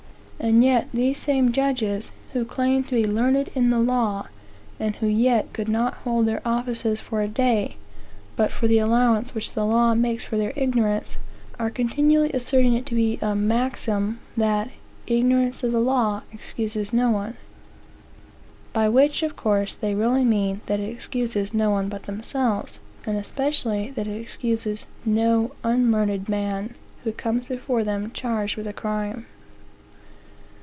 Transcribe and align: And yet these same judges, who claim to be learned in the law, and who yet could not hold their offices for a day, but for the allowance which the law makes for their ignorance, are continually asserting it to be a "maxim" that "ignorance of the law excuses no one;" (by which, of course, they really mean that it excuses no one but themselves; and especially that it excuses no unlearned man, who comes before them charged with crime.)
And 0.43 0.63
yet 0.63 0.87
these 0.91 1.19
same 1.19 1.51
judges, 1.51 2.09
who 2.33 2.45
claim 2.45 2.83
to 2.85 2.95
be 2.95 3.05
learned 3.05 3.51
in 3.53 3.69
the 3.69 3.77
law, 3.77 4.25
and 4.79 4.95
who 4.95 5.05
yet 5.05 5.53
could 5.53 5.67
not 5.67 5.93
hold 5.97 6.25
their 6.25 6.41
offices 6.43 6.99
for 6.99 7.21
a 7.21 7.27
day, 7.27 7.75
but 8.35 8.51
for 8.51 8.67
the 8.67 8.79
allowance 8.79 9.35
which 9.35 9.53
the 9.53 9.63
law 9.67 9.93
makes 9.93 10.25
for 10.25 10.37
their 10.37 10.51
ignorance, 10.55 11.19
are 11.59 11.69
continually 11.69 12.31
asserting 12.33 12.73
it 12.73 12.87
to 12.87 12.95
be 12.95 13.19
a 13.21 13.35
"maxim" 13.35 14.19
that 14.35 14.71
"ignorance 15.05 15.63
of 15.63 15.73
the 15.73 15.79
law 15.79 16.23
excuses 16.33 16.91
no 16.91 17.11
one;" 17.11 17.37
(by 18.73 18.89
which, 18.89 19.21
of 19.21 19.35
course, 19.35 19.75
they 19.75 19.93
really 19.93 20.25
mean 20.25 20.61
that 20.65 20.79
it 20.79 20.89
excuses 20.89 21.53
no 21.53 21.69
one 21.69 21.87
but 21.87 22.01
themselves; 22.05 22.79
and 23.05 23.15
especially 23.15 23.91
that 23.91 24.07
it 24.07 24.19
excuses 24.19 24.87
no 25.05 25.51
unlearned 25.63 26.27
man, 26.27 26.73
who 27.03 27.11
comes 27.11 27.45
before 27.45 27.83
them 27.83 28.09
charged 28.11 28.57
with 28.57 28.75
crime.) 28.75 29.27